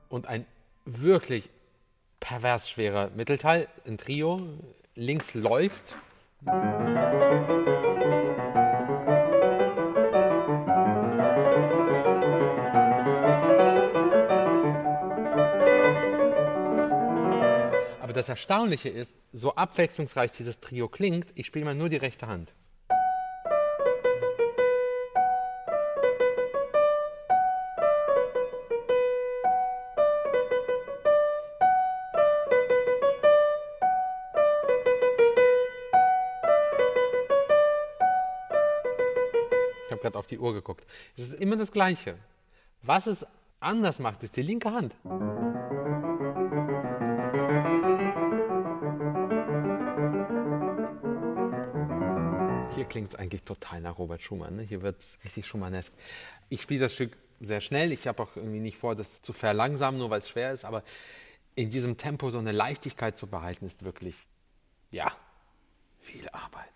Und 0.08 0.28
ein 0.28 0.46
wirklich 0.86 1.50
pervers 2.22 2.70
schwerer 2.70 3.10
Mittelteil, 3.10 3.68
ein 3.86 3.98
Trio, 3.98 4.42
links 4.96 5.34
läuft. 5.34 5.98
Das 18.22 18.30
Erstaunliche 18.30 18.90
ist, 18.90 19.18
so 19.32 19.56
abwechslungsreich 19.56 20.30
dieses 20.32 20.60
Trio 20.60 20.88
klingt, 20.88 21.26
ich 21.34 21.48
spiele 21.48 21.66
mal 21.66 21.74
nur 21.74 21.90
die 21.90 21.96
rechte 21.96 22.28
Hand. 22.28 22.54
Ich 39.88 39.92
habe 39.92 40.00
gerade 40.00 40.20
auf 40.20 40.28
die 40.28 40.38
Uhr 40.38 40.54
geguckt. 40.54 40.86
Es 41.18 41.24
ist 41.24 41.34
immer 41.40 41.58
das 41.58 41.72
Gleiche. 41.72 42.20
Was 42.84 43.08
es 43.08 43.26
anders 43.60 43.98
macht, 43.98 44.22
ist 44.22 44.38
die 44.38 44.44
linke 44.44 44.72
Hand. 44.72 44.94
Klingt 52.92 53.08
es 53.08 53.16
eigentlich 53.16 53.44
total 53.44 53.82
nach 53.82 53.98
Robert 53.98 54.22
Schumann. 54.22 54.58
Ne? 54.58 54.62
Hier 54.64 54.82
wird 54.84 55.00
es 55.00 55.18
richtig 55.24 55.48
Schumannesk. 55.48 55.92
Ich 56.50 56.62
spiele 56.62 56.82
das 56.82 56.94
Stück 56.94 57.18
sehr 57.40 57.62
schnell. 57.62 57.92
Ich 57.92 58.08
habe 58.08 58.22
auch 58.22 58.36
irgendwie 58.36 58.60
nicht 58.60 58.78
vor, 58.78 58.96
das 58.96 59.22
zu 59.22 59.34
verlangsamen, 59.34 60.00
nur 60.00 60.10
weil 60.12 60.20
es 60.20 60.30
schwer 60.30 60.52
ist. 60.52 60.66
Aber 60.66 60.84
in 61.56 61.70
diesem 61.72 61.98
Tempo 61.98 62.30
so 62.30 62.38
eine 62.38 62.52
Leichtigkeit 62.52 63.18
zu 63.18 63.26
behalten, 63.28 63.66
ist 63.66 63.84
wirklich, 63.84 64.16
ja, 64.92 65.12
viel 66.00 66.28
Arbeit. 66.30 66.70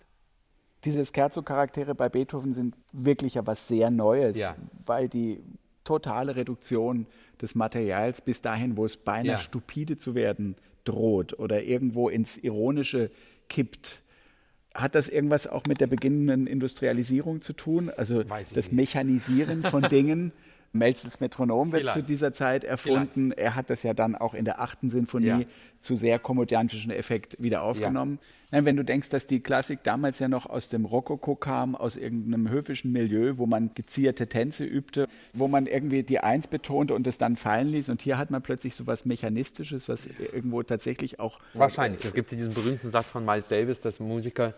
Diese 0.86 1.04
Scherzo-Charaktere 1.06 1.96
bei 1.96 2.10
Beethoven 2.10 2.54
sind 2.54 2.76
wirklich 2.92 3.36
ja 3.36 3.46
was 3.46 3.68
sehr 3.68 3.90
Neues, 3.92 4.38
Ja. 4.38 4.56
weil 4.86 5.10
die 5.10 5.44
totale 5.84 6.36
Reduktion 6.36 7.08
des 7.42 7.56
Materials 7.56 8.22
bis 8.22 8.42
dahin, 8.42 8.78
wo 8.78 8.86
es 8.86 8.98
beinahe 8.98 9.34
Ja. 9.34 9.40
stupide 9.40 9.98
zu 9.98 10.16
werden 10.16 10.56
droht 10.84 11.38
oder 11.40 11.64
irgendwo 11.64 12.10
ins 12.10 12.38
Ironische 12.38 13.12
kippt. 13.50 14.02
Hat 14.76 14.94
das 14.94 15.08
irgendwas 15.08 15.48
auch 15.48 15.64
mit 15.68 15.80
der 15.80 15.88
beginnenden 15.88 16.48
Industrialisierung 16.48 17.42
zu 17.42 17.54
tun? 17.54 17.90
Also 17.96 18.24
das 18.24 18.54
nicht. 18.54 18.74
Mechanisieren 18.74 19.64
von 19.64 19.82
Dingen? 19.90 20.34
Melzels 20.76 21.20
Metronom 21.20 21.72
wird 21.72 21.82
Vielleicht. 21.84 21.98
zu 21.98 22.04
dieser 22.04 22.34
Zeit 22.34 22.64
erfunden. 22.64 23.32
Er 23.32 23.56
hat 23.56 23.70
das 23.70 23.84
ja 23.84 23.94
dann 23.94 24.16
auch 24.16 24.34
in 24.34 24.46
der 24.46 24.62
achten 24.62 24.90
Sinfonie 24.90 25.28
Ja. 25.28 25.40
zu 25.80 25.96
sehr 25.96 26.20
komödiantischen 26.20 26.92
Effekt 26.92 27.36
wieder 27.42 27.64
aufgenommen. 27.64 28.20
Nein, 28.52 28.66
wenn 28.66 28.78
du 28.78 28.84
denkst, 28.86 29.10
dass 29.10 29.26
die 29.26 29.40
Klassik 29.40 29.84
damals 29.84 30.20
ja 30.20 30.28
noch 30.28 30.46
aus 30.46 30.70
dem 30.70 30.86
Rokoko 30.86 31.36
kam, 31.36 31.76
aus 31.76 31.96
irgendeinem 31.96 32.50
höfischen 32.50 32.92
Milieu, 32.92 33.34
wo 33.38 33.46
man 33.48 33.72
gezierte 33.74 34.28
Tänze 34.28 34.64
übte, 34.64 35.08
wo 35.34 35.48
man 35.48 35.66
irgendwie 35.66 36.04
die 36.04 36.20
Eins 36.20 36.48
betonte 36.48 36.94
und 36.94 37.08
es 37.08 37.18
dann 37.18 37.36
fallen 37.36 37.70
ließ. 37.70 37.90
Und 37.90 38.02
hier 38.02 38.18
hat 38.18 38.30
man 38.32 38.42
plötzlich 38.42 38.76
so 38.76 38.86
was 38.88 39.06
Mechanistisches, 39.06 39.90
was 39.90 40.06
irgendwo 40.06 40.62
tatsächlich 40.64 41.20
auch 41.20 41.40
Wahrscheinlich. 41.54 42.06
Es 42.06 42.14
gibt 42.14 42.32
ja 42.32 42.38
diesen 42.38 42.54
berühmten 42.54 42.90
Satz 42.92 43.10
von 43.10 43.26
Miles 43.26 43.48
Davis, 43.48 43.82
dass 43.82 44.00
Musiker 44.00 44.54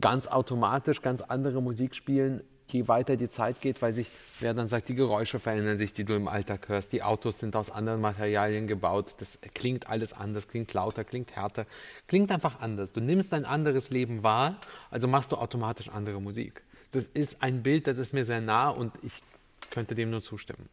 ganz 0.00 0.26
automatisch 0.26 1.02
ganz 1.02 1.22
andere 1.22 1.62
Musik 1.62 1.94
spielen, 1.94 2.42
je 2.72 2.88
weiter 2.88 3.16
die 3.16 3.28
Zeit 3.28 3.60
geht, 3.60 3.80
weil 3.82 3.92
sich, 3.92 4.10
wer 4.40 4.54
dann 4.54 4.68
sagt, 4.68 4.88
die 4.88 4.94
Geräusche 4.94 5.38
verändern 5.38 5.78
sich, 5.78 5.92
die 5.92 6.04
du 6.04 6.14
im 6.14 6.28
Alltag 6.28 6.68
hörst, 6.68 6.92
die 6.92 7.02
Autos 7.02 7.38
sind 7.38 7.56
aus 7.56 7.70
anderen 7.70 8.00
Materialien 8.00 8.66
gebaut, 8.66 9.14
das 9.18 9.38
klingt 9.54 9.88
alles 9.88 10.12
anders, 10.12 10.48
klingt 10.48 10.72
lauter, 10.74 11.04
klingt 11.04 11.34
härter, 11.36 11.66
klingt 12.06 12.30
einfach 12.30 12.60
anders. 12.60 12.92
Du 12.92 13.00
nimmst 13.00 13.32
ein 13.34 13.44
anderes 13.44 13.90
Leben 13.90 14.22
wahr, 14.22 14.60
also 14.90 15.08
machst 15.08 15.32
du 15.32 15.36
automatisch 15.36 15.88
andere 15.88 16.20
Musik. 16.20 16.62
Das 16.92 17.06
ist 17.06 17.42
ein 17.42 17.62
Bild, 17.62 17.86
das 17.86 17.98
ist 17.98 18.12
mir 18.12 18.24
sehr 18.24 18.40
nah 18.40 18.70
und 18.70 18.92
ich 19.02 19.22
könnte 19.70 19.94
dem 19.94 20.10
nur 20.10 20.22
zustimmen. 20.22 20.68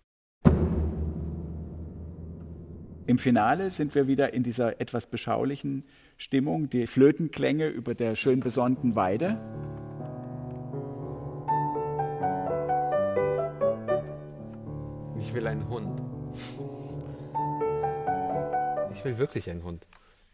Im 3.08 3.20
Finale 3.20 3.70
sind 3.70 3.94
wir 3.94 4.08
wieder 4.08 4.34
in 4.34 4.42
dieser 4.42 4.82
etwas 4.82 5.06
beschaulichen 5.06 5.84
Stimmung, 6.18 6.70
die 6.70 6.88
Flötenklänge 6.88 7.68
über 7.68 7.94
der 7.94 8.16
schön 8.16 8.40
besonnten 8.40 8.96
Weide. 8.96 9.40
Will 15.36 15.48
einen 15.48 15.68
Hund. 15.68 16.02
Ich 18.96 19.04
will 19.04 19.18
wirklich 19.18 19.50
einen 19.50 19.64
Hund. 19.64 19.86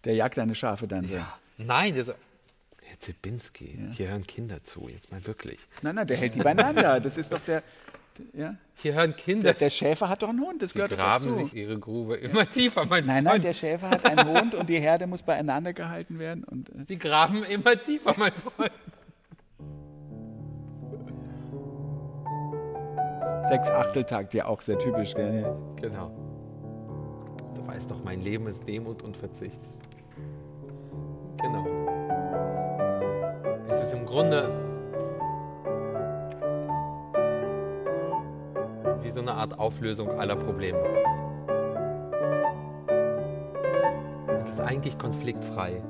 Der 0.06 0.14
jagt 0.16 0.38
deine 0.38 0.56
Schafe 0.56 0.88
dann 0.88 1.08
so. 1.08 1.16
Nein, 1.58 1.96
das, 1.96 2.08
Herr 2.08 3.00
Zibinski, 3.00 3.78
hier 3.94 4.10
hören 4.10 4.26
Kinder 4.26 4.64
zu, 4.64 4.88
jetzt 4.90 5.12
mal 5.12 5.26
wirklich. 5.26 5.60
Nein, 5.82 5.96
nein, 5.96 6.08
der 6.08 6.18
hält 6.18 6.36
die 6.36 6.40
beieinander. 6.40 7.00
Das 7.00 7.18
ist 7.18 7.34
doch 7.34 7.40
der. 7.40 7.64
Ja? 8.34 8.56
Hier 8.76 8.94
hören 8.94 9.16
Kinder 9.16 9.44
Der, 9.44 9.54
der 9.54 9.70
Schäfer 9.70 10.10
hat 10.10 10.22
doch 10.22 10.30
einen 10.30 10.42
Hund, 10.42 10.62
das 10.62 10.72
Die 10.72 10.76
gehört 10.76 10.92
doch 10.92 10.98
graben 10.98 11.24
dazu. 11.26 11.38
sich 11.40 11.54
ihre 11.56 11.80
Grube 11.80 12.18
immer 12.18 12.48
tiefer, 12.50 12.86
mein 12.86 13.06
Nein, 13.06 13.24
nein, 13.24 13.32
Freund. 13.34 13.44
der 13.46 13.54
Schäfer 13.54 13.90
hat 13.90 14.06
einen 14.06 14.28
Hund 14.38 14.54
und 14.54 14.68
die 14.70 14.80
Herde 14.80 15.08
muss 15.08 15.22
beieinander 15.24 15.74
gehalten 15.74 16.20
werden. 16.20 16.44
Und, 16.44 16.70
äh, 16.70 16.84
Sie 16.86 16.98
graben 17.00 17.44
immer 17.44 17.80
tiefer, 17.80 18.14
mein 18.18 18.34
Freund. 18.34 18.72
Sechs 23.52 23.70
Achteltakt, 23.70 24.34
ja 24.34 24.46
auch 24.46 24.62
sehr 24.62 24.80
typisch. 24.80 25.14
Gell? 25.14 25.54
Genau. 25.76 26.10
Du 27.54 27.68
weißt 27.68 27.92
doch, 27.92 28.02
mein 28.02 28.22
Leben 28.22 28.48
ist 28.48 28.66
Demut 28.66 29.04
und 29.04 29.18
Verzicht. 29.18 29.60
Genau. 31.42 31.66
Es 33.70 33.82
ist 33.82 33.94
im 33.94 34.06
Grunde 34.06 34.50
wie 39.02 39.10
so 39.10 39.20
eine 39.20 39.34
Art 39.34 39.60
Auflösung 39.60 40.18
aller 40.18 40.38
Probleme. 40.38 40.80
Es 44.46 44.50
ist 44.50 44.62
eigentlich 44.62 44.98
konfliktfrei. 44.98 45.82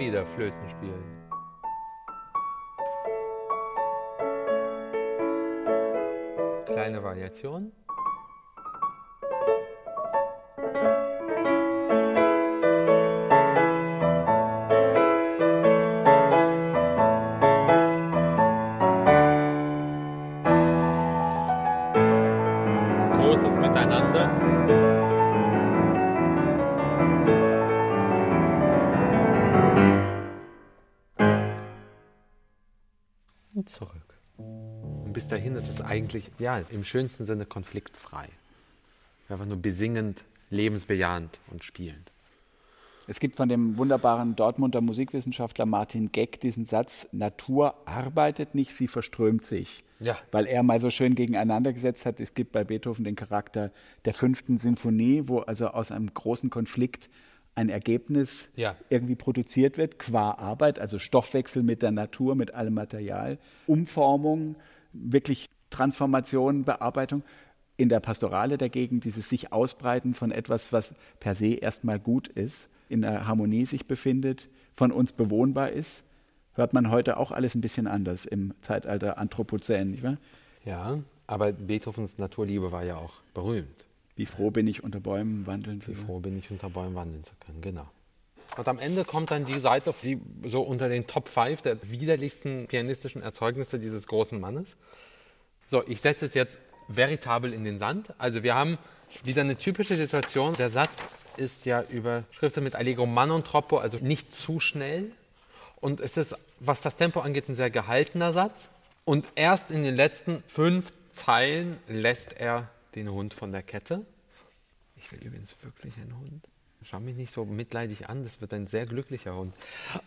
Wieder 0.00 0.24
Flöten 0.24 0.66
spielen. 0.66 1.04
Kleine 6.64 7.02
Variation. 7.02 7.70
Eigentlich, 36.10 36.30
ja, 36.38 36.58
im 36.70 36.84
schönsten 36.84 37.24
Sinne 37.24 37.46
konfliktfrei. 37.46 38.28
Einfach 39.28 39.46
nur 39.46 39.58
besingend, 39.58 40.24
lebensbejahend 40.50 41.38
und 41.50 41.62
spielend. 41.62 42.10
Es 43.06 43.20
gibt 43.20 43.36
von 43.36 43.48
dem 43.48 43.76
wunderbaren 43.76 44.36
Dortmunder 44.36 44.80
Musikwissenschaftler 44.80 45.66
Martin 45.66 46.12
Geck 46.12 46.40
diesen 46.40 46.66
Satz: 46.66 47.08
Natur 47.12 47.74
arbeitet 47.86 48.54
nicht, 48.54 48.74
sie 48.74 48.88
verströmt 48.88 49.44
sich. 49.44 49.84
Ja. 50.00 50.18
Weil 50.32 50.46
er 50.46 50.62
mal 50.62 50.80
so 50.80 50.90
schön 50.90 51.14
gegeneinander 51.14 51.72
gesetzt 51.72 52.06
hat, 52.06 52.20
es 52.20 52.34
gibt 52.34 52.52
bei 52.52 52.64
Beethoven 52.64 53.04
den 53.04 53.16
Charakter 53.16 53.70
der 54.04 54.14
fünften 54.14 54.58
Sinfonie, 54.58 55.24
wo 55.26 55.40
also 55.40 55.68
aus 55.68 55.92
einem 55.92 56.12
großen 56.12 56.50
Konflikt 56.50 57.10
ein 57.54 57.68
Ergebnis 57.68 58.48
Ja. 58.56 58.76
irgendwie 58.88 59.16
produziert 59.16 59.76
wird, 59.76 59.98
qua 59.98 60.32
Arbeit, 60.32 60.78
also 60.78 60.98
Stoffwechsel 60.98 61.62
mit 61.62 61.82
der 61.82 61.90
Natur, 61.90 62.34
mit 62.34 62.54
allem 62.54 62.74
Material, 62.74 63.38
Umformung, 63.66 64.56
wirklich 64.92 65.50
Transformation, 65.70 66.64
Bearbeitung. 66.64 67.22
In 67.76 67.88
der 67.88 68.00
Pastorale 68.00 68.58
dagegen 68.58 69.00
dieses 69.00 69.28
sich 69.28 69.52
ausbreiten 69.52 70.14
von 70.14 70.30
etwas, 70.30 70.72
was 70.72 70.94
per 71.18 71.34
se 71.34 71.54
erstmal 71.54 71.98
gut 71.98 72.28
ist, 72.28 72.68
in 72.88 73.02
der 73.02 73.26
Harmonie 73.26 73.64
sich 73.64 73.86
befindet, 73.86 74.48
von 74.74 74.92
uns 74.92 75.12
bewohnbar 75.12 75.70
ist, 75.70 76.02
hört 76.54 76.72
man 76.74 76.90
heute 76.90 77.16
auch 77.16 77.30
alles 77.30 77.54
ein 77.54 77.60
bisschen 77.60 77.86
anders 77.86 78.26
im 78.26 78.52
Zeitalter 78.62 79.16
Anthropozän, 79.16 79.92
nicht 79.92 80.02
wahr? 80.02 80.18
Ja, 80.64 80.98
aber 81.26 81.52
Beethovens 81.52 82.18
Naturliebe 82.18 82.72
war 82.72 82.84
ja 82.84 82.96
auch 82.96 83.14
berühmt. 83.32 83.86
Wie 84.16 84.26
froh 84.26 84.50
bin 84.50 84.66
ich, 84.66 84.84
unter 84.84 85.00
Bäumen 85.00 85.46
wandeln 85.46 85.80
zu 85.80 85.90
Wie 85.90 85.94
können. 85.94 86.06
froh 86.06 86.20
bin 86.20 86.38
ich, 86.38 86.50
unter 86.50 86.68
Bäumen 86.68 86.94
wandeln 86.94 87.24
zu 87.24 87.32
können, 87.40 87.62
genau. 87.62 87.88
Und 88.56 88.68
am 88.68 88.78
Ende 88.78 89.04
kommt 89.04 89.30
dann 89.30 89.44
die 89.44 89.58
Seite, 89.58 89.94
die 90.02 90.20
so 90.44 90.60
unter 90.62 90.88
den 90.88 91.06
Top 91.06 91.28
5 91.28 91.62
der 91.62 91.78
widerlichsten 91.90 92.66
pianistischen 92.66 93.22
Erzeugnisse 93.22 93.78
dieses 93.78 94.06
großen 94.06 94.40
Mannes. 94.40 94.76
So, 95.70 95.84
ich 95.86 96.00
setze 96.00 96.26
es 96.26 96.34
jetzt 96.34 96.58
veritabel 96.88 97.52
in 97.52 97.62
den 97.62 97.78
Sand. 97.78 98.12
Also 98.18 98.42
wir 98.42 98.56
haben 98.56 98.76
wieder 99.22 99.42
eine 99.42 99.54
typische 99.56 99.94
Situation. 99.94 100.56
Der 100.56 100.68
Satz 100.68 100.98
ist 101.36 101.64
ja 101.64 101.82
überschriftet 101.82 102.64
mit 102.64 102.74
Allegro 102.74 103.06
man 103.06 103.30
und 103.30 103.46
troppo, 103.46 103.78
also 103.78 103.98
nicht 103.98 104.34
zu 104.34 104.58
schnell. 104.58 105.12
Und 105.76 106.00
es 106.00 106.16
ist, 106.16 106.34
was 106.58 106.80
das 106.80 106.96
Tempo 106.96 107.20
angeht, 107.20 107.48
ein 107.48 107.54
sehr 107.54 107.70
gehaltener 107.70 108.32
Satz. 108.32 108.68
Und 109.04 109.28
erst 109.36 109.70
in 109.70 109.84
den 109.84 109.94
letzten 109.94 110.42
fünf 110.48 110.92
Zeilen 111.12 111.78
lässt 111.86 112.32
er 112.32 112.68
den 112.96 113.08
Hund 113.08 113.32
von 113.32 113.52
der 113.52 113.62
Kette. 113.62 114.04
Ich 114.96 115.12
will 115.12 115.20
übrigens 115.24 115.54
wirklich 115.62 115.94
einen 115.98 116.18
Hund. 116.18 116.48
Schau 116.82 116.98
mich 116.98 117.14
nicht 117.14 117.32
so 117.32 117.44
mitleidig 117.44 118.08
an, 118.08 118.24
das 118.24 118.40
wird 118.40 118.52
ein 118.54 118.66
sehr 118.66 118.86
glücklicher 118.86 119.36
Hund. 119.36 119.54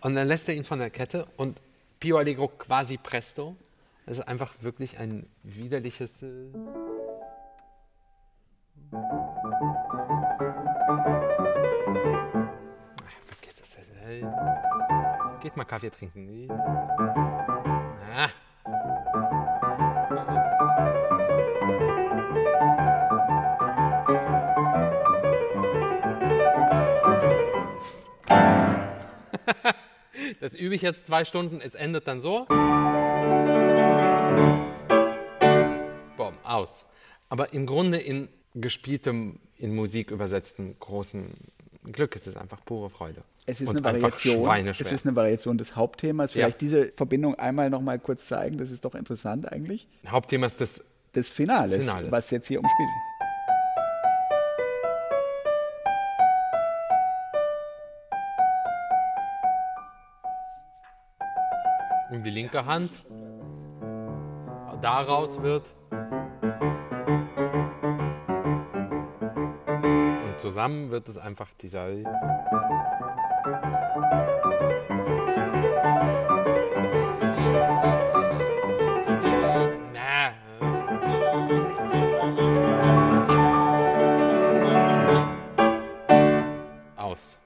Und 0.02 0.16
dann 0.16 0.28
lässt 0.28 0.50
er 0.50 0.56
ihn 0.56 0.66
von 0.66 0.80
der 0.80 0.90
Kette 0.90 1.26
und 1.38 1.62
Pio 2.02 2.18
Allegro 2.18 2.50
quasi 2.50 2.98
presto. 2.98 3.56
Das 4.06 4.18
ist 4.18 4.28
einfach 4.28 4.54
wirklich 4.62 5.00
ein 5.00 5.28
widerliches. 5.44 6.24
Äh 6.24 6.52
vergiss 13.26 13.56
das. 13.56 13.78
Äh, 14.06 14.26
Geht 15.42 15.56
mal 15.56 15.64
Kaffee 15.64 15.90
trinken. 15.90 16.50
Ah. 18.14 18.30
Das 30.40 30.56
übe 30.56 30.76
ich 30.76 30.82
jetzt 30.82 31.08
zwei 31.08 31.26
Stunden, 31.26 31.62
es 31.62 31.74
endet 31.74 32.08
dann 32.08 32.20
so. 32.20 32.46
Boom, 36.18 36.34
aus. 36.44 36.86
Aber 37.30 37.54
im 37.54 37.66
Grunde 37.66 37.98
in 37.98 38.30
gespieltem, 38.56 39.40
in 39.58 39.76
Musik 39.76 40.12
übersetzten 40.12 40.76
großen 40.80 41.34
Glück 41.92 42.16
ist 42.16 42.28
es 42.28 42.38
einfach 42.38 42.64
pure 42.66 42.90
Freude. 42.90 43.24
Es 43.46 43.60
ist 43.60 43.70
Und 43.70 43.86
eine 43.86 44.02
Variation. 44.02 44.68
Es 44.68 44.92
ist 44.92 45.06
eine 45.06 45.16
Variation 45.16 45.58
des 45.58 45.76
Hauptthemas. 45.76 46.34
Ja. 46.34 46.46
Vielleicht 46.46 46.62
diese 46.62 46.94
Verbindung 46.96 47.36
einmal 47.36 47.70
noch 47.70 47.82
mal 47.82 48.00
kurz 48.00 48.28
zeigen. 48.28 48.58
Das 48.58 48.72
ist 48.72 48.86
doch 48.86 48.96
interessant 48.96 49.52
eigentlich. 49.52 49.88
Hauptthema 50.08 50.46
ist 50.46 50.62
das 50.62 50.82
Des 51.14 51.30
Finales, 51.30 51.86
Finales. 51.86 52.12
was 52.12 52.32
jetzt 52.32 52.48
hier 52.48 52.60
umspielt. 52.60 52.90
und 62.14 62.24
die 62.24 62.30
linke 62.30 62.66
Hand. 62.66 62.92
Daraus 64.84 65.42
wird. 65.42 65.70
Und 70.26 70.36
zusammen 70.38 70.92
wird 70.92 71.08
es 71.08 71.18
einfach 71.18 71.50
dieser. 71.54 71.88
Aus. 86.98 87.40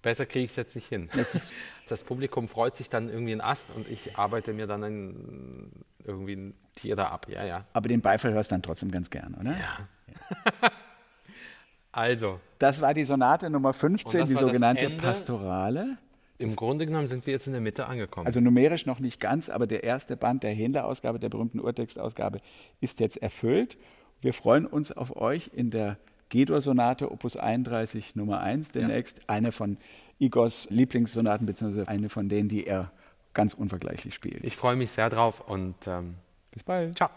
Besser 0.00 0.24
kriege 0.24 0.46
ich 0.46 0.52
es 0.52 0.56
jetzt 0.56 0.74
nicht 0.74 0.88
hin. 0.88 1.10
Das 1.88 2.02
Publikum 2.02 2.48
freut 2.48 2.74
sich 2.76 2.88
dann 2.88 3.08
irgendwie 3.08 3.32
einen 3.32 3.40
Ast 3.40 3.68
und 3.74 3.88
ich 3.88 4.16
arbeite 4.16 4.52
mir 4.52 4.66
dann 4.66 4.82
ein, 4.82 5.55
irgendwie 6.06 6.36
ein 6.36 6.54
Tier 6.74 6.96
da 6.96 7.08
ab. 7.08 7.26
Ja, 7.28 7.44
ja. 7.44 7.64
Aber 7.72 7.88
den 7.88 8.00
Beifall 8.00 8.32
hörst 8.32 8.50
du 8.50 8.54
dann 8.54 8.62
trotzdem 8.62 8.90
ganz 8.90 9.10
gern, 9.10 9.34
oder? 9.34 9.54
Also, 11.92 12.40
Das 12.58 12.82
war 12.82 12.92
die 12.92 13.04
Sonate 13.04 13.48
Nummer 13.48 13.70
Und 13.70 13.74
15, 13.74 14.20
das 14.20 14.28
die 14.28 14.34
sogenannte? 14.34 14.90
Pastorale. 14.90 15.96
im 16.36 16.54
Grunde 16.54 16.84
genommen 16.84 17.08
sind 17.08 17.24
wir 17.26 17.32
jetzt 17.32 17.46
in 17.46 17.54
der 17.54 17.62
Mitte 17.62 17.86
angekommen. 17.86 18.26
Also 18.26 18.40
numerisch 18.40 18.84
noch 18.84 18.98
nicht 18.98 19.18
ganz, 19.18 19.48
aber 19.48 19.66
der 19.66 19.82
erste 19.82 20.14
Band 20.14 20.42
der 20.42 20.52
Händler-Ausgabe, 20.52 21.18
der 21.18 21.30
berühmten 21.30 21.58
Urtextausgabe, 21.58 22.40
ist 22.82 23.00
jetzt 23.00 23.16
erfüllt. 23.22 23.78
Wir 24.20 24.34
freuen 24.34 24.66
uns 24.66 24.92
auf 24.92 25.16
euch 25.16 25.50
in 25.54 25.70
der 25.70 25.96
G-Dur-Sonate 26.28 27.10
Opus 27.10 27.38
31 27.38 28.14
Nummer 28.14 28.40
1 28.40 28.72
demnächst. 28.72 29.30
Eine 29.30 29.50
von 29.52 29.78
Igors 30.18 30.68
Lieblingssonaten, 30.68 31.46
beziehungsweise 31.46 31.88
eine 31.88 32.10
von 32.10 32.28
denen, 32.28 32.50
die 32.50 32.66
er 32.66 32.90
ganz 33.36 33.54
unvergleichlich 33.54 34.14
spielt. 34.14 34.42
ich 34.42 34.56
freue 34.56 34.74
mich 34.76 34.90
sehr 34.90 35.10
drauf 35.10 35.40
und 35.46 35.76
ähm, 35.86 36.14
Bis 36.50 36.64
bald. 36.64 36.96
ciao. 36.96 37.10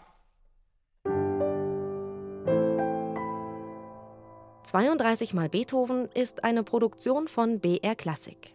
32 4.64 5.32
mal 5.32 5.48
Beethoven 5.48 6.10
ist 6.14 6.44
eine 6.44 6.62
Produktion 6.62 7.26
von 7.26 7.58
BR 7.58 7.94
Klassik. 7.96 8.52